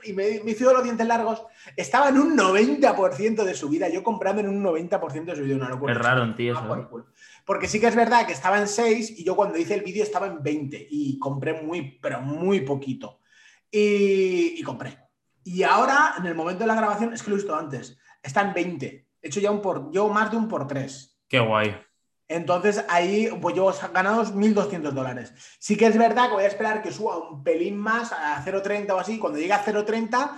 [0.04, 1.44] y me, me hizo los dientes largos.
[1.78, 3.88] Estaba en un 90% de subida.
[3.89, 5.56] Yo comprando en un 90% de subida.
[5.56, 5.94] Una locura.
[5.94, 6.56] Es raro, tío.
[7.46, 10.04] Porque sí que es verdad que estaba en 6 y yo cuando hice el vídeo
[10.04, 13.20] estaba en 20 y compré muy, pero muy poquito.
[13.72, 15.05] Y, y compré.
[15.47, 18.41] Y ahora, en el momento de la grabación, es que lo he visto antes, está
[18.41, 18.88] en 20.
[19.21, 21.17] He hecho ya un por, yo más de un por 3.
[21.29, 21.77] Qué guay.
[22.27, 25.34] Entonces ahí pues yo he ganado 1.200 dólares.
[25.60, 28.91] Sí que es verdad que voy a esperar que suba un pelín más a 0.30
[28.91, 29.19] o así.
[29.19, 30.31] Cuando llegue a 0.30,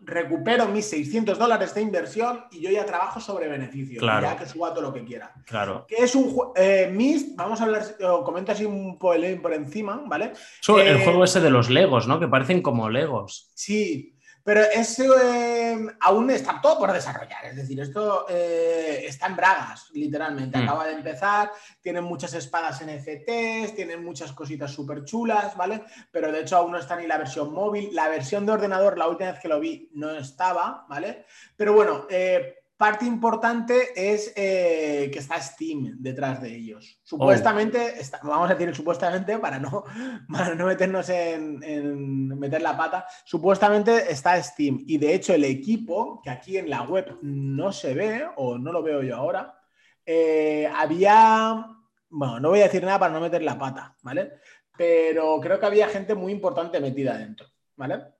[0.00, 3.98] recupero mis 600 dólares de inversión y yo ya trabajo sobre beneficios.
[3.98, 4.26] Claro.
[4.26, 5.32] Ya que suba todo lo que quiera.
[5.46, 5.84] Claro.
[5.88, 7.82] Que es un eh, Mist, vamos a hablar,
[8.24, 10.32] comento así un poco por encima, ¿vale?
[10.68, 12.20] el eh, juego ese de los Legos, ¿no?
[12.20, 13.50] Que parecen como Legos.
[13.54, 14.15] Sí,
[14.46, 17.46] pero ese eh, aún está todo por desarrollar.
[17.46, 20.56] Es decir, esto eh, está en bragas, literalmente.
[20.56, 20.62] Mm.
[20.62, 25.82] Acaba de empezar, tienen muchas espadas NFTs, tienen muchas cositas súper chulas, ¿vale?
[26.12, 27.92] Pero de hecho aún no está ni la versión móvil.
[27.92, 31.26] La versión de ordenador, la última vez que lo vi, no estaba, ¿vale?
[31.56, 37.00] Pero bueno, eh, Parte importante es eh, que está Steam detrás de ellos.
[37.02, 39.84] Supuestamente, vamos a decir supuestamente para no,
[40.56, 44.84] no meternos en, meter la pata, supuestamente está Steam.
[44.86, 48.72] Y de hecho el equipo, que aquí en la web no se ve, o no
[48.72, 49.58] lo veo yo ahora,
[50.04, 51.66] eh, había,
[52.10, 54.32] bueno, no voy a decir nada para no meter la pata, ¿vale?
[54.76, 58.15] Pero creo que había gente muy importante metida dentro, ¿vale?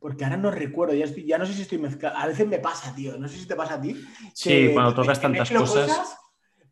[0.00, 2.18] Porque ahora no recuerdo, ya, ya no sé si estoy mezclando.
[2.18, 4.04] A veces me pasa, tío, no sé si te pasa a ti.
[4.34, 6.18] Sí, cuando tocas tantas cosas...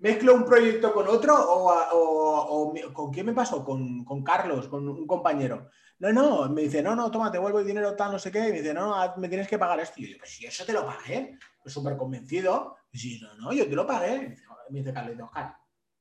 [0.00, 5.70] Mezclo un proyecto con otro o, con quién me pasó, con, Carlos, con un compañero.
[5.98, 8.40] No, no, me dice, no, no, toma, te vuelvo el dinero tal, no sé qué.
[8.40, 9.94] Y me dice, no, no, me tienes que pagar esto.
[9.98, 12.76] Y yo digo, pues si eso te lo pagué, pues súper convencido.
[12.92, 14.37] Y sí, no, no, yo te lo pagué.
[14.68, 15.56] Me dice, Carlos, Oscar,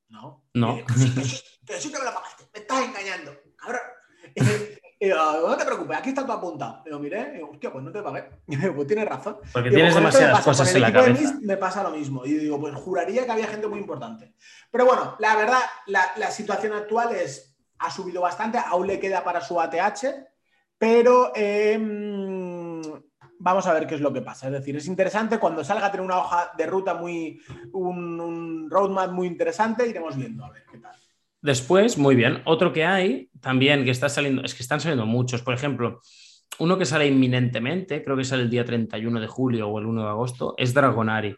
[0.08, 0.44] no.
[0.52, 0.74] No.
[0.74, 3.80] Digo, sí, que sí, que sí que me lo pagaste, me estás engañando, cabrón.
[5.08, 6.82] no te preocupes, aquí está todo apuntado.
[6.84, 8.28] Digo, miré, digo, hostia, pues no te pagué.
[8.46, 9.38] Digo, pues tienes razón.
[9.52, 11.38] Porque tienes demasiadas cosas en la cabeza.
[11.42, 12.24] me pasa lo mismo.
[12.24, 14.34] Y digo, pues juraría que había gente muy importante.
[14.70, 19.40] Pero bueno, la verdad, la, situación actual es, ha subido bastante, aún le queda para
[19.40, 20.04] su ATH,
[20.78, 22.82] pero em,
[23.38, 24.46] vamos a ver qué es lo que pasa.
[24.46, 27.40] Es decir, es interesante cuando salga a tener una hoja de ruta muy,
[27.72, 30.64] un, un roadmap muy interesante, iremos viendo a ver.
[31.44, 32.40] Después, muy bien.
[32.46, 35.42] Otro que hay también que está saliendo, es que están saliendo muchos.
[35.42, 36.00] Por ejemplo,
[36.58, 40.04] uno que sale inminentemente, creo que sale el día 31 de julio o el 1
[40.04, 41.36] de agosto, es Dragonari.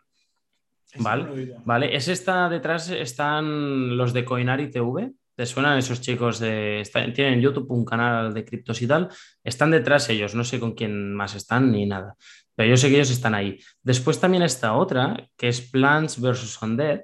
[0.99, 1.57] ¿Vale?
[1.65, 1.97] ¿Vale?
[1.97, 5.11] Es esta detrás, están los de Coinari TV.
[5.35, 6.89] ¿Te suenan esos chicos de.
[7.13, 9.09] tienen en YouTube un canal de criptos y tal.
[9.43, 12.15] Están detrás ellos, no sé con quién más están ni nada.
[12.55, 13.59] Pero yo sé que ellos están ahí.
[13.83, 16.63] Después también está otra, que es Plants vs.
[16.63, 17.01] Undead,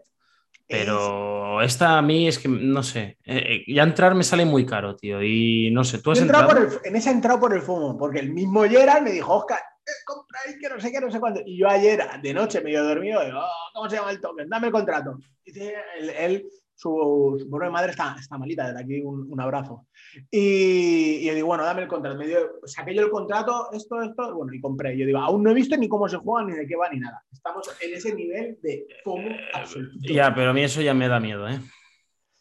[0.68, 4.64] pero esta a mí es que, no sé, eh, eh, ya entrar me sale muy
[4.64, 5.22] caro, tío.
[5.22, 6.50] Y no sé, tú has entrado...
[6.84, 9.90] en ese he entrado por el FOMO, porque el mismo Gerard me dijo, Oscar, eh,
[10.04, 11.40] compra ahí que no sé qué, no sé cuánto.
[11.44, 14.48] Y yo ayer, de noche, medio dormido, digo, oh, ¿cómo se llama el token?
[14.48, 15.18] Dame el contrato.
[15.44, 15.74] Y dice,
[16.18, 16.46] él
[16.82, 19.86] su, pobre madre está, está malita, desde aquí un, abrazo.
[20.30, 22.18] Y, yo digo, bueno, dame el contrato.
[22.18, 24.98] Me dio, saqué yo el contrato, esto, esto, bueno, y compré.
[24.98, 26.98] Yo digo, aún no he visto ni cómo se juega, ni de qué va, ni
[26.98, 27.22] nada.
[27.32, 30.12] Estamos en ese nivel de FOMO absoluto.
[30.12, 31.60] Ya, pero a mí eso ya me da miedo, ¿eh?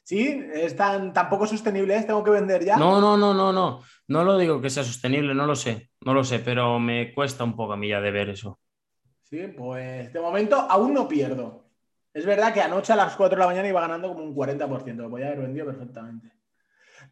[0.04, 0.44] ¿Sí?
[0.54, 1.96] ¿Es tan, poco sostenible?
[1.96, 2.04] ¿eh?
[2.04, 2.78] ¿Tengo que vender ya?
[2.78, 3.82] No, no, no, no, no.
[4.08, 5.92] No lo digo que sea sostenible, no lo sé.
[6.04, 8.60] No lo sé, pero me cuesta un poco a mí ya de ver eso.
[9.22, 11.71] Sí, pues de momento aún no pierdo.
[12.14, 14.96] Es verdad que anoche a las 4 de la mañana iba ganando como un 40%,
[14.96, 16.32] lo podía haber vendido perfectamente.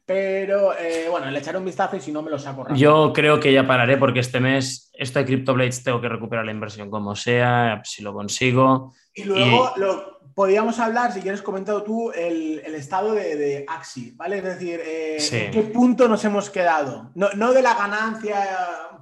[0.05, 2.79] Pero eh, bueno, le echaré un vistazo y si no me lo saco rápido.
[2.79, 6.51] Yo creo que ya pararé porque este mes, esto de CryptoBlades, tengo que recuperar la
[6.51, 8.93] inversión como sea, si lo consigo.
[9.13, 14.37] Y luego lo, podríamos hablar, si quieres comentado tú, el, estado de, Axi, ¿vale?
[14.37, 17.11] Es decir, eh, ¿en qué punto nos hemos quedado?
[17.13, 18.47] No, no de la ganancia,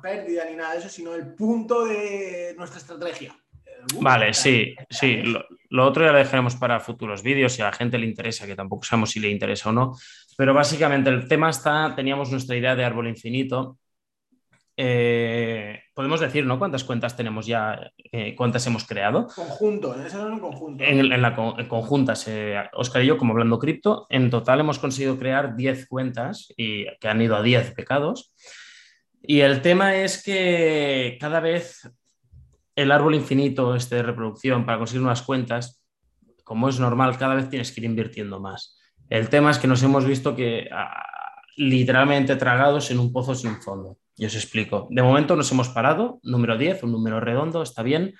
[0.01, 3.35] pérdida ni nada de eso, sino el punto de nuestra estrategia.
[3.99, 5.23] Vale, sí, sí.
[5.69, 8.55] Lo, otro ya lo dejaremos para futuros vídeos si a la gente le interesa, que
[8.55, 9.95] tampoco sabemos si le interesa o no.
[10.37, 13.77] Pero básicamente el tema está, teníamos nuestra idea de árbol infinito
[14.79, 16.59] eh, podemos decir, ¿no?
[16.59, 17.91] ¿Cuántas cuentas tenemos ya?
[18.11, 19.25] Eh, ¿Cuántas hemos creado?
[19.35, 20.83] Conjunto, en ese en conjunto.
[20.83, 21.35] En, la
[21.67, 22.29] conjuntas,
[22.73, 27.07] Oscar y yo, como hablando cripto, en total hemos conseguido crear 10 cuentas y que
[27.07, 28.35] han ido a 10 pecados.
[29.23, 31.89] Y el tema es que cada vez
[32.77, 35.83] el árbol infinito este de reproducción para conseguir unas cuentas,
[36.43, 38.77] como es normal, cada vez tienes que ir invirtiendo más.
[39.09, 41.03] El tema es que nos hemos visto que ah,
[41.57, 43.97] literalmente tragados en un pozo sin fondo.
[44.15, 44.87] Y os explico.
[44.91, 48.13] De momento nos hemos parado, número 10, un número redondo, está bien.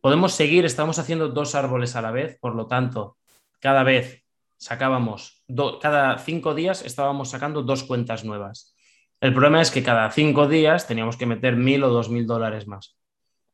[0.00, 3.16] Podemos seguir, estamos haciendo dos árboles a la vez, por lo tanto,
[3.58, 4.24] cada vez
[4.56, 5.42] sacábamos,
[5.82, 8.72] cada cinco días estábamos sacando dos cuentas nuevas.
[9.20, 12.68] El problema es que cada cinco días teníamos que meter mil o dos mil dólares
[12.68, 12.99] más.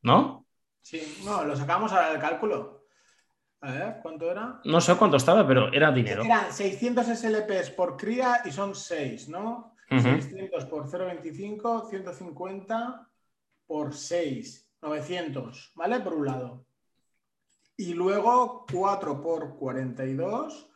[0.01, 0.45] ¿No?
[0.81, 2.85] Sí, no, lo sacamos ahora del cálculo.
[3.61, 4.61] A ver, ¿cuánto era?
[4.65, 6.23] No sé cuánto estaba, pero era dinero.
[6.23, 9.75] Eran 600 SLPs por cría y son 6, ¿no?
[9.89, 13.09] 600 por 0,25, 150
[13.65, 15.99] por 6, 900, ¿vale?
[16.01, 16.65] Por un lado.
[17.75, 20.69] Y luego 4 por 42,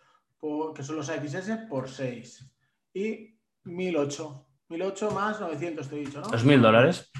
[0.75, 2.51] que son los XS, por 6.
[2.93, 4.47] Y 1008.
[4.69, 6.27] 1008 más 900, te he dicho, ¿no?
[6.27, 7.11] 2.000 dólares.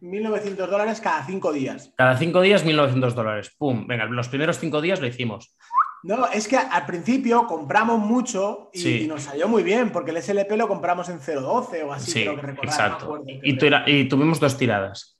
[0.00, 1.92] 1.900 dólares cada 5 días.
[1.96, 3.54] Cada 5 días, 1.900 dólares.
[3.56, 3.86] ¡Pum!
[3.86, 5.54] Venga, los primeros 5 días lo hicimos.
[6.02, 10.52] No, es que al principio compramos mucho y, nos salió muy bien, porque el SLP
[10.52, 13.24] lo compramos en 0.12 o así, sí, creo que recordar, Exacto.
[13.26, 15.18] y, tuvimos dos tiradas.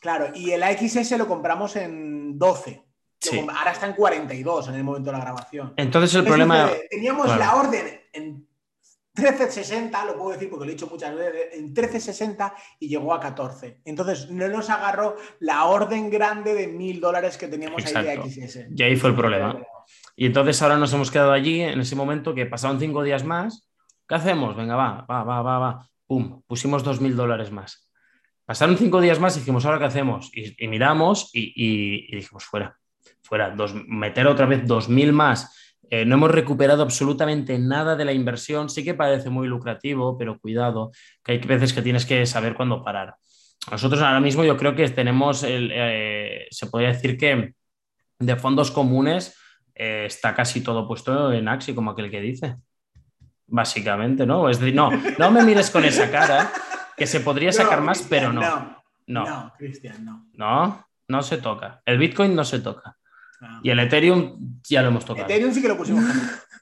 [0.00, 2.82] Claro, y el AXS lo compramos en 12.
[3.56, 5.74] Ahora está en 42 en el momento de la grabación.
[5.76, 6.70] Entonces el problema.
[6.90, 8.46] teníamos la orden en
[9.14, 13.20] 1360, lo puedo decir porque lo he dicho muchas veces, en 1360 y llegó a
[13.20, 13.80] 14.
[13.84, 18.66] Entonces no nos agarró la orden grande de mil dólares que teníamos ahí de XS.
[18.74, 19.60] Y ahí fue el problema.
[20.16, 23.68] Y entonces ahora nos hemos quedado allí en ese momento que pasaron cinco días más.
[24.08, 24.56] ¿Qué hacemos?
[24.56, 25.88] Venga, va, va, va, va, va.
[26.06, 27.90] Pum, pusimos dos mil dólares más.
[28.44, 30.30] Pasaron cinco días más y dijimos, ¿ahora qué hacemos?
[30.34, 32.76] Y, miramos y, dijimos, fuera,
[33.22, 38.06] fuera, dos, meter otra vez dos mil más eh, no hemos recuperado absolutamente nada de
[38.06, 38.70] la inversión.
[38.70, 40.90] Sí que parece muy lucrativo, pero cuidado,
[41.22, 43.16] que hay veces que tienes que saber cuándo parar.
[43.70, 47.52] Nosotros ahora mismo yo creo que tenemos, el, eh, se podría decir que
[48.18, 49.36] de fondos comunes
[49.74, 52.56] eh, está casi todo puesto en Axi, como aquel que dice.
[53.46, 54.48] Básicamente, ¿no?
[54.48, 56.50] Es decir, no, no me mires con esa cara,
[56.96, 58.40] que se podría sacar más, pero no.
[59.06, 60.26] No, no, Cristian, no.
[60.32, 61.82] No, no se toca.
[61.84, 62.96] El Bitcoin no se toca.
[63.62, 65.26] Y el Ethereum ya lo hemos tocado.
[65.26, 66.04] Ethereum sí que lo pusimos.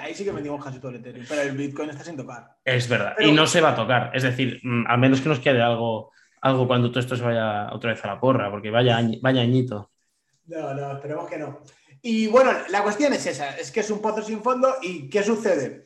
[0.00, 2.56] Ahí sí, que, metimos casi todo el Ethereum, pero el Bitcoin está sin tocar.
[2.64, 4.10] Es verdad, y no se va a tocar.
[4.14, 7.72] Es decir, mm, al menos que nos quede algo, algo cuando todo esto se vaya
[7.72, 9.90] otra vez a la porra, porque vaya, vaya añito.
[10.46, 11.60] No, no, esperemos que no.
[12.00, 15.22] Y bueno, la cuestión es esa, es que es un pozo sin fondo y ¿qué
[15.22, 15.82] sucede?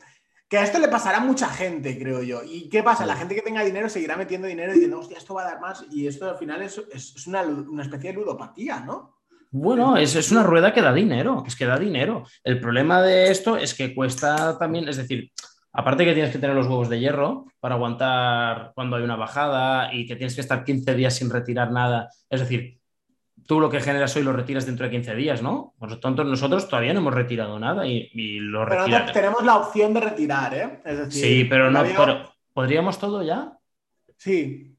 [0.47, 2.41] Que a esto le pasará a mucha gente, creo yo.
[2.43, 3.05] ¿Y qué pasa?
[3.05, 5.61] La gente que tenga dinero seguirá metiendo dinero y diciendo, hostia, esto va a dar
[5.61, 5.85] más.
[5.91, 9.20] Y esto al final es, es una, una especie de ludopatía, ¿no?
[9.51, 12.23] Bueno, es, es, una rueda que da dinero, es que da dinero.
[12.43, 15.29] El problema de esto es que cuesta también, es decir,
[15.73, 19.93] aparte que tienes que tener los huevos de hierro para aguantar cuando hay una bajada
[19.93, 22.79] y que tienes que estar 15 días sin retirar nada, es decir,
[23.45, 25.73] tú lo que generas hoy lo retiras dentro de 15 días, ¿no?
[25.77, 29.01] Por lo tanto, nosotros todavía no hemos retirado nada y, lo retiramos.
[29.01, 30.79] Pero tenemos la opción de retirar, ¿eh?
[30.85, 31.83] Es decir, sí, pero no,
[32.53, 33.57] ¿podríamos todo ya?
[34.15, 34.77] Sí,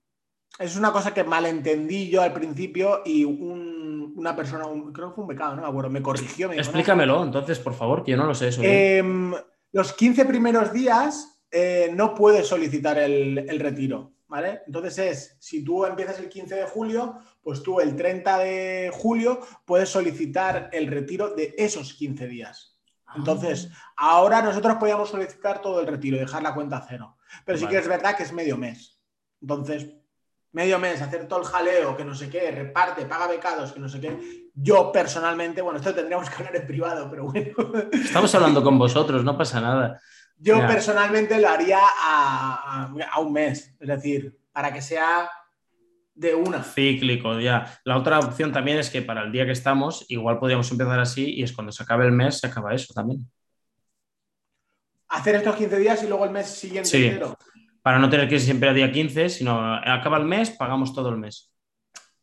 [0.58, 3.71] es una cosa que malentendí yo al principio y un
[4.14, 6.48] una persona, creo que fue un becado, no me acuerdo, me corrigió.
[6.48, 8.62] Me Explícamelo, entonces, por favor, que yo no lo sé eso.
[8.62, 9.32] Em,
[9.72, 14.62] los 15 primeros días eh, no puedes solicitar el, retiro, ¿vale?
[14.66, 19.40] Entonces es, si tú empiezas el 15 de julio, pues tú el 30 de julio
[19.64, 22.78] puedes solicitar el retiro de esos 15 días.
[23.14, 24.12] Entonces, ah.
[24.12, 27.16] ahora nosotros podíamos solicitar todo el retiro, dejar la cuenta a cero.
[27.44, 28.98] Pero sí que es verdad que es medio mes.
[29.40, 29.88] Entonces,
[30.52, 33.88] medio mes, hacer todo el jaleo, que no sé qué, reparte, paga becados, que no
[33.88, 34.50] sé qué.
[34.54, 37.52] Yo personalmente, bueno, esto tendríamos que hablar en privado, pero bueno.
[37.92, 40.00] Estamos hablando con vosotros, no pasa nada.
[40.36, 45.30] Yo personalmente lo haría a, un mes, es decir, para que sea
[46.14, 46.62] de una.
[46.62, 47.80] Cíclico, ya.
[47.84, 51.32] La otra opción también es que para el día que estamos, igual podríamos empezar así
[51.34, 53.26] y es cuando se acabe el mes, se acaba eso también.
[55.08, 57.18] Hacer estos 15 días y luego el mes siguiente sí
[57.82, 61.08] para no tener que ir siempre a día 15, sino acaba el mes, pagamos todo
[61.08, 61.52] el mes.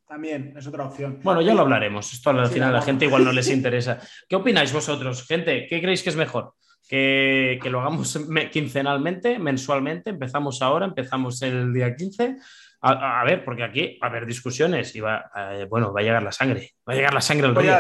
[0.08, 1.20] También es otra opción.
[1.22, 2.12] Bueno, ya lo hablaremos.
[2.14, 4.00] Esto al final a la gente igual no les interesa.
[4.28, 5.68] ¿Qué opináis vosotros, gente?
[5.70, 6.54] ¿Qué creéis que es mejor?
[6.88, 8.20] Que, lo hagamos
[8.52, 10.10] quincenalmente, mensualmente.
[10.10, 12.38] Empezamos ahora, empezamos el día 15.
[12.82, 16.24] A, ver, porque aquí va a haber discusiones y va, eh, bueno, va a llegar
[16.24, 16.72] la sangre.
[16.88, 17.76] Va a llegar la sangre al río.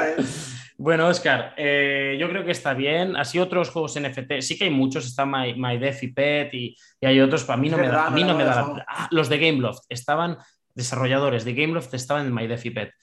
[0.81, 3.17] Bueno, Oscar, eh, yo creo que está bien.
[3.17, 7.43] Así otros juegos NFT, sí que hay muchos, está My, y Pet y, hay otros,
[7.43, 9.83] pero a mí no me da, a mí no me da ah, los de Gameloft
[9.89, 10.37] estaban,
[10.73, 12.93] desarrolladores de Gameloft estaban en My y Pet.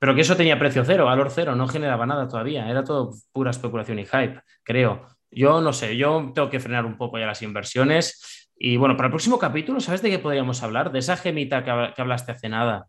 [0.00, 3.52] Pero que eso tenía precio cero, valor cero, no generaba nada todavía, era todo pura
[3.52, 5.06] especulación y hype, creo.
[5.30, 8.50] Yo no sé, yo tengo que frenar un poco ya las inversiones.
[8.58, 10.90] Y bueno, para el próximo capítulo, ¿sabes de qué podríamos hablar?
[10.90, 12.88] De esa gemita que, que hablaste hace nada.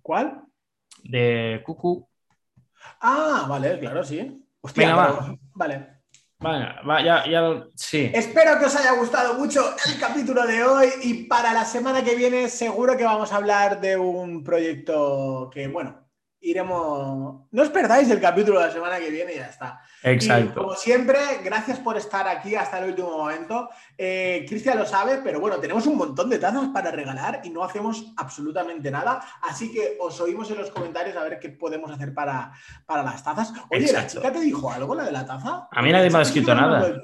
[0.00, 0.42] ¿Cuál?
[1.02, 2.11] De Cucu.
[3.00, 4.44] Ah, vale, claro, sí.
[4.60, 5.36] Hostia, va.
[5.54, 6.00] Vale.
[6.42, 8.10] va, ya, ya, sí.
[8.14, 12.14] Espero que os haya gustado mucho el capítulo de hoy y para la semana que
[12.14, 16.01] viene seguro que vamos a hablar de un proyecto que, bueno,
[16.42, 17.46] iremos.
[17.50, 19.80] No os perdáis el capítulo de la semana que viene y ya está.
[20.02, 20.62] Exacto.
[20.62, 23.70] como siempre, gracias por estar aquí hasta el último momento.
[23.96, 27.62] Eh, Cristian lo sabe, pero bueno, tenemos un montón de tazas para regalar y no
[27.62, 29.22] hacemos absolutamente nada.
[29.42, 32.52] Así que os oímos en los comentarios a ver qué podemos hacer para,
[32.84, 33.52] para las tazas.
[33.70, 35.68] Oye, ¿la chica te dijo algo, la de la taza?
[35.70, 37.00] A mí nadie me ha escrito nada.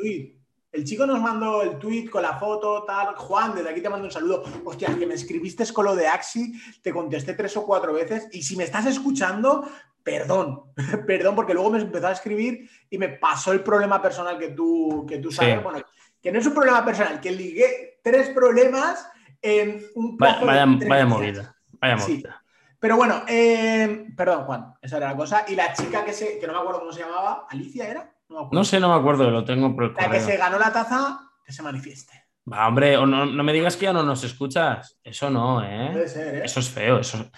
[0.70, 3.14] El chico nos mandó el tweet con la foto, tal.
[3.16, 4.44] Juan, desde aquí te mando un saludo.
[4.64, 6.52] Hostia, que me escribiste con lo de Axi,
[6.82, 8.28] te contesté tres o cuatro veces.
[8.32, 9.66] Y si me estás escuchando,
[10.02, 10.64] perdón,
[11.06, 15.06] perdón, porque luego me empezó a escribir y me pasó el problema personal que tú,
[15.08, 15.62] que tú sabes.
[15.62, 15.82] Bueno,
[16.20, 21.06] que no es un problema personal, que ligué tres problemas en un Vaya, vaya, vaya
[21.06, 22.42] movida, vaya movida.
[22.80, 25.44] Pero bueno, eh, perdón, Juan, esa era la cosa.
[25.48, 28.14] Y la chica que, se, que no me acuerdo cómo se llamaba, Alicia era.
[28.28, 31.20] No, sé, no me acuerdo, lo tengo por el La que se ganó la taza,
[31.44, 32.24] que se manifieste.
[32.50, 34.98] Va, hombre, no, no, me digas que ya no nos escuchas.
[35.02, 35.90] Eso no, ¿eh?
[35.92, 36.42] Puede ser, ¿eh?
[36.44, 37.30] Eso es feo, eso,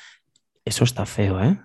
[0.65, 1.59] eso está feo, ¿eh?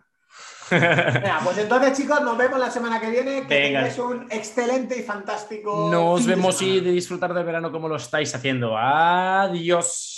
[0.72, 3.42] Venga, pues entonces, chicos, nos vemos la semana que viene.
[3.48, 5.90] Que tengáis un excelente y fantástico.
[5.92, 8.76] Nos vemos y de disfrutar del verano como lo estáis haciendo.
[8.76, 10.14] Adiós.